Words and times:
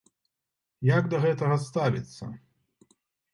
Як 0.97 1.03
да 1.11 1.19
гэтага 1.25 1.59
ставіцца? 1.67 2.31